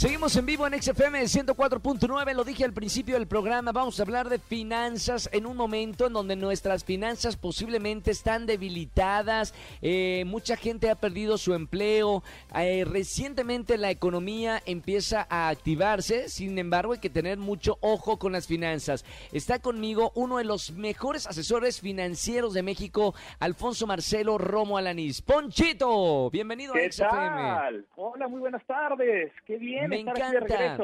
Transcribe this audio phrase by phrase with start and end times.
[0.00, 4.30] Seguimos en vivo en XFM 104.9, lo dije al principio del programa, vamos a hablar
[4.30, 9.52] de finanzas en un momento en donde nuestras finanzas posiblemente están debilitadas,
[9.82, 12.22] eh, mucha gente ha perdido su empleo,
[12.58, 18.32] eh, recientemente la economía empieza a activarse, sin embargo hay que tener mucho ojo con
[18.32, 19.04] las finanzas.
[19.32, 25.20] Está conmigo uno de los mejores asesores financieros de México, Alfonso Marcelo Romo Alanís.
[25.20, 27.10] Ponchito, bienvenido a ¿Qué XFM.
[27.10, 27.86] tal?
[27.96, 29.30] Hola, muy buenas tardes.
[29.44, 30.78] Qué bien Me encanta.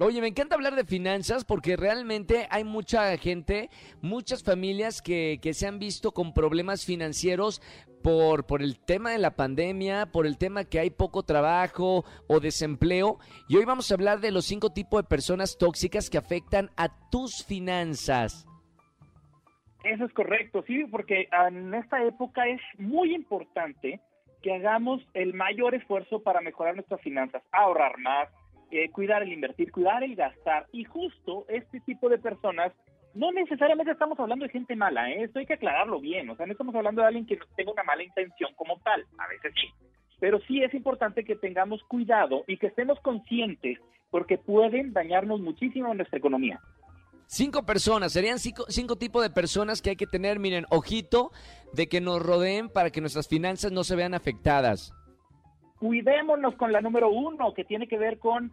[0.00, 3.70] Oye, me encanta hablar de finanzas porque realmente hay mucha gente,
[4.02, 7.62] muchas familias que, que se han visto con problemas financieros
[8.02, 12.40] por, por el tema de la pandemia, por el tema que hay poco trabajo o
[12.40, 13.20] desempleo.
[13.48, 16.88] Y hoy vamos a hablar de los cinco tipos de personas tóxicas que afectan a
[17.10, 18.48] tus finanzas.
[19.84, 24.00] Eso es correcto, sí, porque en esta época es muy importante
[24.44, 28.28] que hagamos el mayor esfuerzo para mejorar nuestras finanzas, ahorrar más,
[28.70, 30.66] eh, cuidar el invertir, cuidar el gastar.
[30.70, 32.70] Y justo este tipo de personas,
[33.14, 35.22] no necesariamente estamos hablando de gente mala, ¿eh?
[35.24, 37.84] esto hay que aclararlo bien, o sea, no estamos hablando de alguien que tenga una
[37.84, 39.68] mala intención como tal, a veces sí,
[40.20, 43.78] pero sí es importante que tengamos cuidado y que estemos conscientes
[44.10, 46.60] porque pueden dañarnos muchísimo nuestra economía.
[47.26, 51.30] Cinco personas, serían cinco, cinco tipos de personas que hay que tener, miren, ojito
[51.74, 54.92] de que nos rodeen para que nuestras finanzas no se vean afectadas.
[55.78, 58.52] cuidémonos con la número uno, que tiene que ver con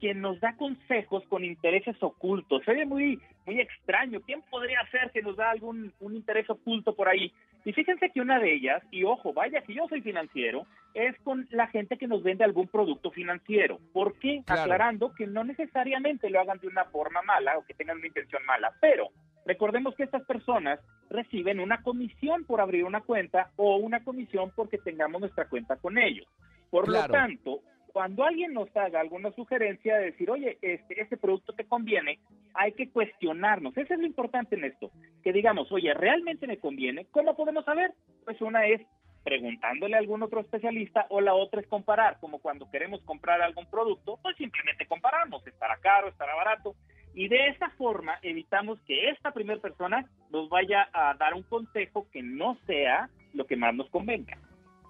[0.00, 2.62] quien nos da consejos con intereses ocultos.
[2.64, 4.20] Se ve muy, muy extraño.
[4.20, 7.32] ¿Quién podría ser que nos da algún un interés oculto por ahí?
[7.64, 11.46] Y fíjense que una de ellas, y ojo, vaya que yo soy financiero, es con
[11.50, 13.78] la gente que nos vende algún producto financiero.
[13.92, 14.42] ¿Por qué?
[14.46, 14.62] Claro.
[14.62, 18.44] Aclarando que no necesariamente lo hagan de una forma mala o que tengan una intención
[18.46, 19.08] mala, pero
[19.48, 24.76] recordemos que estas personas reciben una comisión por abrir una cuenta o una comisión porque
[24.78, 26.26] tengamos nuestra cuenta con ellos.
[26.70, 27.08] Por Claro.
[27.08, 27.60] lo tanto,
[27.92, 32.18] cuando alguien nos haga alguna sugerencia de decir, oye, este, este producto te conviene,
[32.52, 33.74] hay que cuestionarnos.
[33.76, 34.90] Eso es lo importante en esto.
[35.24, 37.06] Que digamos, oye, ¿realmente me conviene?
[37.10, 37.94] ¿Cómo podemos saber?
[38.26, 38.82] Pues una es
[39.24, 43.66] preguntándole a algún otro especialista o la otra es comparar, como cuando queremos comprar algún
[43.66, 46.74] producto, pues simplemente comparamos, estará caro, estará barato.
[47.18, 52.06] Y de esa forma evitamos que esta primera persona nos vaya a dar un consejo
[52.12, 54.38] que no sea lo que más nos convenga.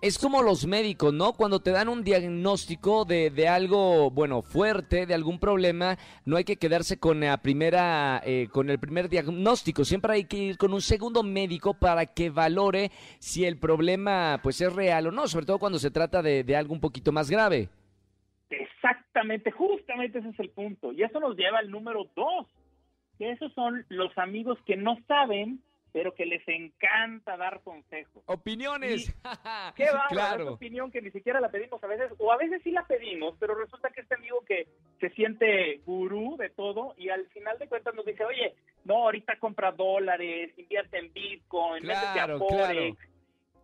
[0.02, 1.32] Es como los médicos, ¿no?
[1.32, 5.96] Cuando te dan un diagnóstico de, de algo, bueno, fuerte, de algún problema,
[6.26, 9.86] no hay que quedarse con la primera, eh, con el primer diagnóstico.
[9.86, 12.90] Siempre hay que ir con un segundo médico para que valore
[13.20, 15.28] si el problema, pues, es real o no.
[15.28, 17.70] Sobre todo cuando se trata de, de algo un poquito más grave.
[19.18, 20.92] Exactamente, justamente ese es el punto.
[20.92, 22.46] Y eso nos lleva al número dos,
[23.18, 25.60] que esos son los amigos que no saben,
[25.92, 28.22] pero que les encanta dar consejos.
[28.26, 29.12] Opiniones.
[29.74, 30.52] Qué bárbaro, esa claro.
[30.54, 33.54] opinión que ni siquiera la pedimos a veces, o a veces sí la pedimos, pero
[33.56, 34.68] resulta que este amigo que
[35.00, 38.54] se siente gurú de todo y al final de cuentas nos dice, oye,
[38.84, 43.07] no, ahorita compra dólares, invierte en Bitcoin, métete a Claro, Forex, claro.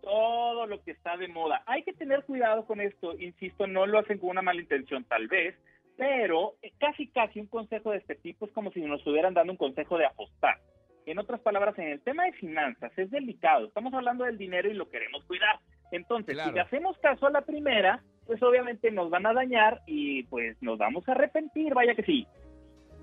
[0.05, 1.63] Todo lo que está de moda.
[1.67, 5.27] Hay que tener cuidado con esto, insisto, no lo hacen con una mala intención tal
[5.29, 5.57] vez,
[5.97, 9.53] pero eh, casi casi un consejo de este tipo es como si nos estuvieran dando
[9.53, 10.59] un consejo de apostar.
[11.07, 14.75] En otras palabras, en el tema de finanzas es delicado, estamos hablando del dinero y
[14.75, 15.59] lo queremos cuidar.
[15.91, 16.51] Entonces, Claro.
[16.51, 20.57] si le hacemos caso a la primera, pues obviamente nos van a dañar y pues
[20.63, 22.27] nos vamos a arrepentir, vaya que sí.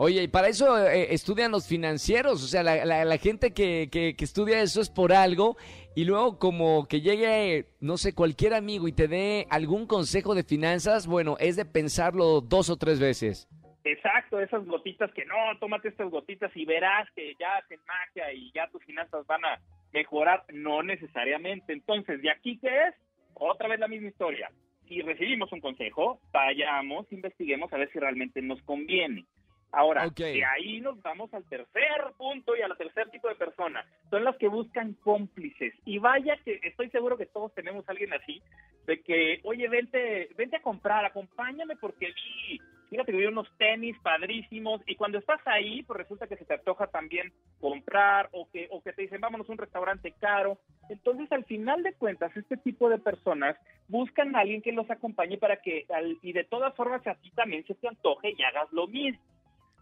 [0.04, 3.88] Oye, y para eso eh, estudian los financieros, o sea, la, la- la gente que,
[3.92, 5.58] que- que estudia eso es por algo,
[5.96, 10.44] y luego como que llegue, no sé, cualquier amigo y te dé algún consejo de
[10.44, 13.48] finanzas, bueno, es de pensarlo dos o tres veces.
[13.84, 18.52] Exacto, esas gotitas que no, tómate estas gotitas y verás que ya hacen magia y
[18.56, 19.60] ya tus finanzas van a
[19.94, 21.74] mejorar, no necesariamente.
[21.74, 22.96] Entonces, ¿de aquí qué es?
[23.36, 24.50] Otra vez la misma historia.
[24.88, 29.26] Si recibimos un consejo, vayamos, investiguemos a ver si realmente nos conviene.
[29.72, 31.82] Ahora, de ahí nos vamos al tercer
[32.18, 33.86] punto y al tercer tipo de persona.
[34.10, 35.74] Son las que buscan cómplices.
[35.86, 38.42] Y vaya que estoy seguro que todos tenemos a alguien así,
[38.86, 42.60] de que, oye, vente, vente a comprar, acompáñame porque vi,
[42.90, 46.56] fíjate que vi unos tenis padrísimos y cuando estás ahí, pues resulta que se te
[46.56, 47.32] antoja también
[47.62, 50.58] comprar o que, o que te dicen, vámonos a un restaurante caro.
[50.90, 53.56] Entonces, al final de cuentas, este tipo de personas
[53.88, 57.32] buscan a alguien que los acompañe para que, al- y de todas formas, a ti
[57.32, 59.22] también se te antoje y hagas lo mismo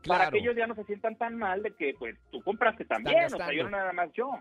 [0.07, 3.25] para que ellos ya no se sientan tan mal de que pues tú compraste también,
[3.25, 4.31] o sea, yo no nada más yo.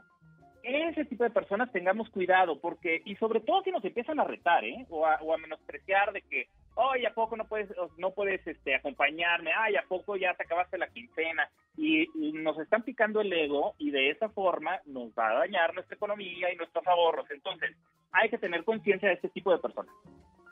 [0.63, 4.65] Ese tipo de personas tengamos cuidado, porque, y sobre todo si nos empiezan a retar,
[4.65, 4.87] ¿eh?
[4.91, 6.49] O a, o a menospreciar de que,
[6.81, 9.51] Oye, ¿a poco no puedes, no puedes este, acompañarme?
[9.53, 11.51] Ay, ¿a poco ya te acabaste la quincena?
[11.77, 15.75] Y, y nos están picando el ego y de esa forma nos va a dañar
[15.75, 17.29] nuestra economía y nuestros ahorros.
[17.33, 17.77] Entonces,
[18.13, 19.93] hay que tener conciencia de este tipo de personas.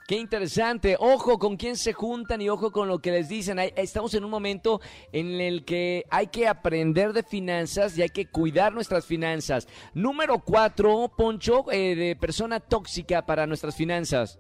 [0.07, 0.95] Qué interesante.
[1.01, 3.59] Ojo con quién se juntan y ojo con lo que les dicen.
[3.59, 4.79] Estamos en un momento
[5.13, 9.67] en el que hay que aprender de finanzas y hay que cuidar nuestras finanzas.
[9.95, 14.39] Número cuatro, Poncho, eh, de persona tóxica para nuestras finanzas.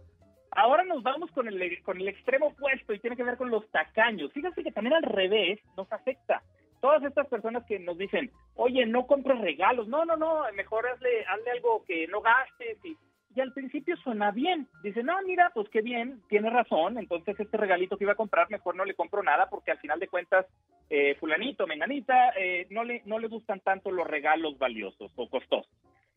[0.53, 3.69] Ahora nos vamos con el, con el extremo opuesto y tiene que ver con los
[3.73, 4.33] tacaños.
[4.33, 6.45] Fíjense que también al revés nos afecta.
[6.81, 9.89] Todas estas personas que nos dicen, oye, no compres regalos.
[9.89, 12.79] No, no, no, mejor hazle, hazle algo que no gastes.
[12.85, 12.97] Y,
[13.37, 14.67] y al principio suena bien.
[14.83, 16.97] Dice, no, mira, pues qué bien, tiene razón.
[16.99, 20.00] Entonces este regalito que iba a comprar, mejor no le compro nada porque al final
[20.00, 20.47] de cuentas,
[20.88, 25.71] eh, fulanito, menganita, eh, no, le, no le gustan tanto los regalos valiosos o costosos.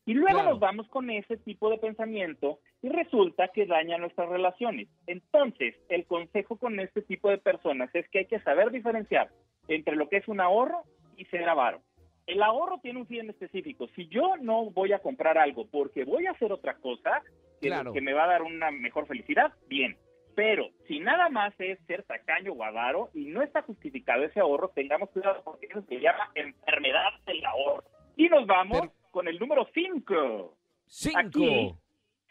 [0.05, 0.51] Y luego Claro.
[0.51, 4.87] nos vamos con ese tipo de pensamiento y resulta que daña nuestras relaciones.
[5.05, 9.29] Entonces, el consejo con este tipo de personas es que hay que saber diferenciar
[9.67, 10.83] entre lo que es un ahorro
[11.17, 11.81] y ser avaro.
[12.29, 13.87] El ahorro tiene un fin específico.
[13.95, 17.21] Si yo no voy a comprar algo porque voy a hacer otra cosa
[17.59, 17.91] que, Claro.
[17.91, 19.97] que me va a dar una mejor felicidad, bien.
[20.35, 24.69] Pero si nada más es ser tacaño o avaro y no está justificado ese ahorro,
[24.75, 27.83] tengamos cuidado porque eso se llama enfermedad del ahorro.
[28.15, 30.55] Y nos vamos Pero- con el número 5
[30.85, 31.17] Cinco.
[31.19, 31.73] Aquí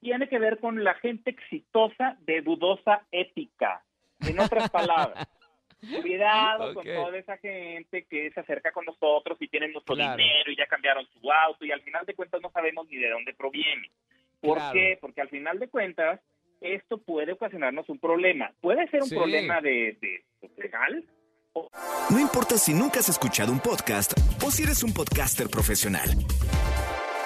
[0.00, 3.82] tiene que ver con la gente exitosa de dudosa ética.
[4.20, 5.26] En otras palabras,
[6.02, 10.16] cuidado con toda esa gente que se acerca con nosotros y tienen nuestro Claro.
[10.16, 13.10] dinero y ya cambiaron su auto y al final de cuentas no sabemos ni de
[13.10, 13.90] dónde proviene.
[14.40, 14.72] ¿Por Claro.
[14.74, 14.98] qué?
[15.00, 16.20] Porque al final de cuentas
[16.60, 18.52] esto puede ocasionarnos un problema.
[18.60, 19.14] Puede ser un Sí.
[19.14, 21.04] problema de, de pues, legal
[22.10, 24.12] No importa si nunca has escuchado un podcast
[24.44, 26.08] o si eres un podcaster profesional.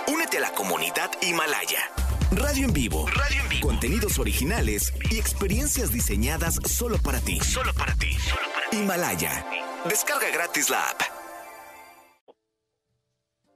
[0.09, 1.81] Únete a la comunidad Himalaya.
[2.37, 3.07] Radio en vivo.
[3.09, 3.67] Radio en vivo.
[3.69, 7.39] Contenidos originales y experiencias diseñadas solo para ti.
[7.41, 8.17] Solo para ti.
[8.73, 9.45] Himalaya.
[9.89, 11.01] Descarga gratis la app.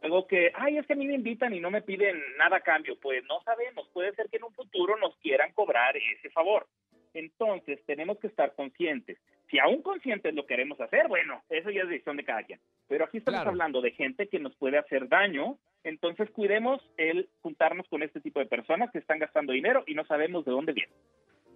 [0.02, 2.60] algo que, ay, es que a mí me invitan y no me piden nada a
[2.60, 2.96] cambio.
[3.00, 6.66] Pues no sabemos, puede ser que en un futuro nos quieran cobrar ese favor.
[7.12, 9.18] Entonces, tenemos que estar conscientes.
[9.50, 12.60] Si aún conscientes lo queremos hacer, bueno, eso ya es decisión de cada quien.
[12.88, 13.50] Pero aquí estamos Claro.
[13.50, 18.40] hablando de gente que nos puede hacer daño, entonces cuidemos el juntarnos con este tipo
[18.40, 20.92] de personas que están gastando dinero y no sabemos de dónde viene.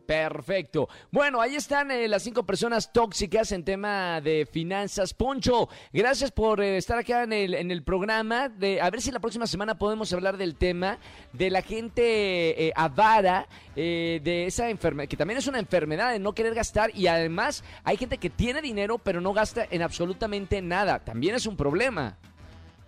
[0.06, 0.88] Perfecto.
[1.12, 5.15] Bueno, ahí están eh, las cinco personas tóxicas en tema de finanzas.
[5.15, 8.49] Poncho, gracias por eh, estar acá en el, en el programa.
[8.49, 10.99] De, a ver si la próxima semana podemos hablar del tema
[11.32, 13.47] de la gente eh, avara,
[13.77, 17.62] eh, de esa enfermedad, que también es una enfermedad de no querer gastar y además
[17.85, 20.99] hay gente que tiene dinero pero no gasta en absolutamente nada.
[20.99, 22.19] También es un problema.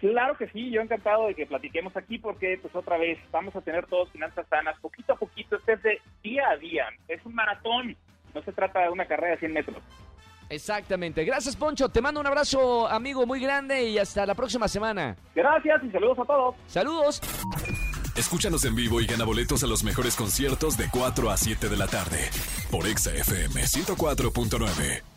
[0.02, 3.60] Claro que sí, yo encantado de que platiquemos aquí porque pues otra vez vamos a
[3.60, 7.37] tener todos finanzas sanas, poquito a poquito, este es de día a día, es un
[7.37, 7.96] maratón,
[8.34, 9.76] no se trata de una carrera de 100 metros.
[10.49, 11.25] Exactamente.
[11.25, 11.88] Gracias, Poncho.
[11.88, 15.16] Te mando un abrazo, amigo, muy grande y hasta la próxima semana.
[15.37, 16.56] Gracias y saludos a todos.
[16.66, 17.20] Saludos.
[18.16, 21.76] Escúchanos en vivo y gana boletos a los mejores conciertos de 4 a 7 de
[21.76, 22.28] la tarde
[22.72, 25.12] por Exa FM 104.9.